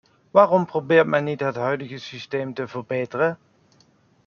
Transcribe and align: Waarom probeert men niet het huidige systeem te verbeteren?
Waarom 0.31 0.65
probeert 0.65 1.07
men 1.07 1.23
niet 1.23 1.39
het 1.39 1.55
huidige 1.55 1.97
systeem 1.97 2.53
te 2.53 2.67
verbeteren? 2.67 3.37